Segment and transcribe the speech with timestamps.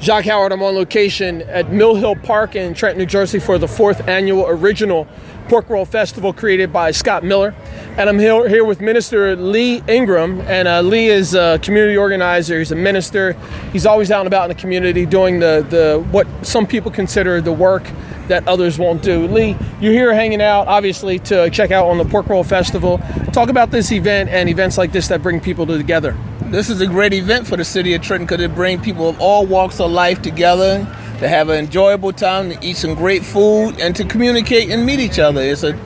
[0.00, 0.50] Jacques Howard.
[0.50, 4.46] I'm on location at Mill Hill Park in Trenton, New Jersey for the fourth annual
[4.48, 5.06] original
[5.50, 7.56] Pork Roll Festival created by Scott Miller.
[7.98, 10.40] And I'm here, here with Minister Lee Ingram.
[10.42, 13.32] And uh, Lee is a community organizer, he's a minister.
[13.72, 17.40] He's always out and about in the community doing the, the what some people consider
[17.40, 17.82] the work
[18.28, 19.26] that others won't do.
[19.26, 22.98] Lee, you're here hanging out, obviously, to check out on the Pork Roll Festival.
[23.32, 26.16] Talk about this event and events like this that bring people together.
[26.42, 29.20] This is a great event for the city of Trenton because it brings people of
[29.20, 30.86] all walks of life together
[31.20, 35.00] to have an enjoyable time, to eat some great food, and to communicate and meet
[35.00, 35.40] each other.
[35.40, 35.78] It's a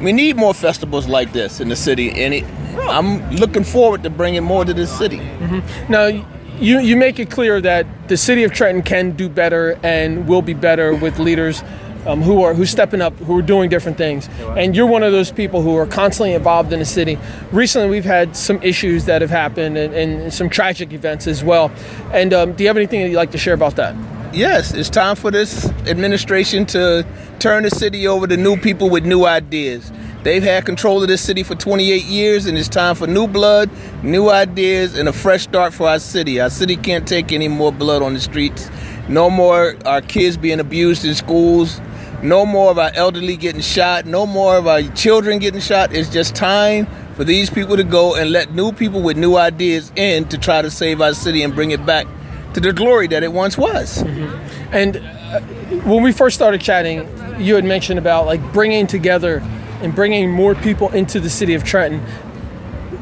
[0.00, 2.44] we need more festivals like this in the city, and it,
[2.88, 5.18] I'm looking forward to bringing more to this city.
[5.18, 5.92] Mm-hmm.
[5.92, 6.06] Now,
[6.60, 10.42] you you make it clear that the city of Trenton can do better and will
[10.42, 11.62] be better with leaders.
[12.06, 15.12] Um, who are who's stepping up, who are doing different things, and you're one of
[15.12, 17.18] those people who are constantly involved in the city.
[17.52, 21.72] Recently, we've had some issues that have happened and, and some tragic events as well.
[22.12, 23.94] And um, do you have anything that you'd like to share about that?
[24.32, 27.06] Yes, it's time for this administration to
[27.38, 29.90] turn the city over to new people with new ideas.
[30.24, 33.70] They've had control of this city for 28 years, and it's time for new blood,
[34.02, 36.40] new ideas, and a fresh start for our city.
[36.40, 38.70] Our city can't take any more blood on the streets.
[39.08, 41.80] No more our kids being abused in schools.
[42.22, 44.04] No more of our elderly getting shot.
[44.04, 45.94] No more of our children getting shot.
[45.94, 49.92] It's just time for these people to go and let new people with new ideas
[49.96, 52.06] in to try to save our city and bring it back
[52.62, 54.02] to the glory that it once was.
[54.02, 54.74] Mm-hmm.
[54.74, 55.40] And uh,
[55.88, 59.40] when we first started chatting, you had mentioned about like bringing together
[59.82, 62.00] and bringing more people into the city of Trenton.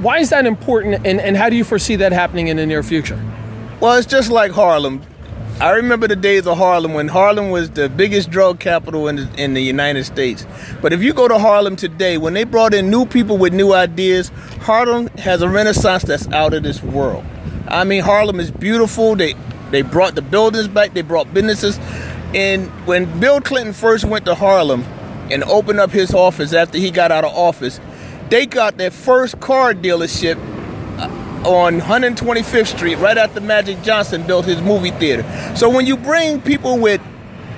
[0.03, 2.83] Why is that important, and, and how do you foresee that happening in the near
[2.83, 3.19] future?
[3.81, 5.03] Well, it's just like Harlem.
[5.59, 9.43] I remember the days of Harlem when Harlem was the biggest drug capital in the,
[9.43, 10.47] in the United States.
[10.83, 13.73] But if you go to Harlem today, when they brought in new people with new
[13.73, 14.29] ideas,
[14.61, 17.25] Harlem has a renaissance that's out of this world.
[17.77, 19.17] I mean, Harlem is beautiful.
[19.17, 19.35] They
[19.71, 20.95] they brought the buildings back.
[20.95, 21.79] They brought businesses.
[22.35, 24.83] And when Bill Clinton first went to Harlem
[25.31, 27.79] and opened up his office after he got out of office,
[28.31, 30.37] they got their first car dealership
[30.99, 35.23] uh, on 125th Street, right after Magic Johnson built his movie theater.
[35.55, 37.03] So when you bring people with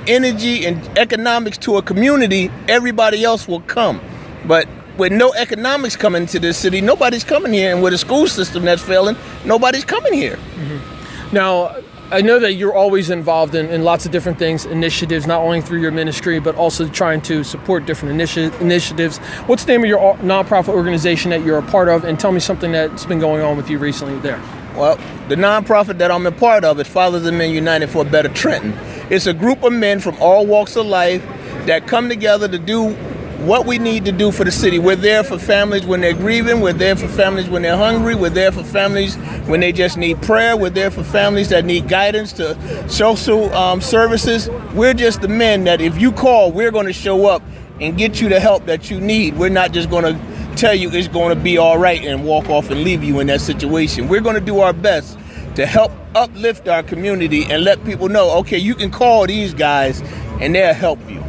[0.08, 4.00] energy and economics to a community, everybody else will come.
[4.44, 4.66] But
[4.98, 7.72] with no economics coming to this city, nobody's coming here.
[7.72, 10.36] And with a school system that's failing, nobody's coming here.
[10.36, 11.34] Mm-hmm.
[11.34, 11.76] Now,
[12.10, 15.60] I know that you're always involved in, in, lots of different things, initiatives, not only
[15.60, 19.18] through your ministry, but also trying to support different initi- initiatives.
[19.46, 22.04] What's the name of your nonprofit organization that you're a part of?
[22.04, 24.40] And tell me something that's been going on with you recently there.
[24.74, 24.96] Well,
[25.28, 28.30] the nonprofit that I'm a part of is Fathers and Men United for a Better
[28.30, 28.72] Trenton.
[29.10, 31.22] It's a group of men from all walks of life
[31.66, 32.96] that come together to do
[33.38, 34.78] what we need to do for the city.
[34.78, 36.60] We're there for families when they're grieving.
[36.60, 38.14] We're there for families when they're hungry.
[38.14, 39.14] We're there for families
[39.46, 40.56] when they just need prayer.
[40.56, 44.48] We're there for families that need guidance to social um, services.
[44.74, 47.42] We're just the men that if you call, we're going to show up
[47.80, 49.38] and get you the help that you need.
[49.38, 52.48] We're not just going to tell you it's going to be all right and walk
[52.48, 54.08] off and leave you in that situation.
[54.08, 55.16] We're going to do our best
[55.54, 60.02] to help uplift our community and let people know, okay, you can call these guys
[60.40, 61.22] and they'll help you.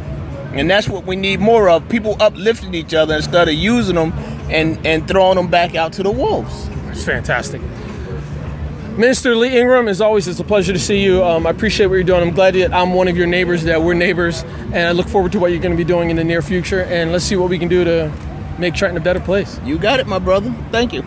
[0.52, 4.12] And that's what we need more of people uplifting each other instead of using them
[4.50, 6.68] and, and throwing them back out to the wolves.
[6.88, 7.62] It's fantastic.
[8.96, 11.24] Minister Lee Ingram, as always, it's a pleasure to see you.
[11.24, 12.22] Um, I appreciate what you're doing.
[12.22, 15.32] I'm glad that I'm one of your neighbors, that we're neighbors, and I look forward
[15.32, 16.82] to what you're going to be doing in the near future.
[16.82, 18.12] And let's see what we can do to
[18.58, 19.60] make Trenton a better place.
[19.64, 20.54] You got it, my brother.
[20.70, 21.04] Thank you.